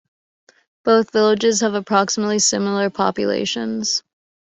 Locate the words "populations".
2.89-4.01